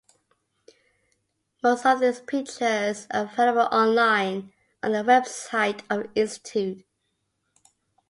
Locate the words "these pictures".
1.99-3.05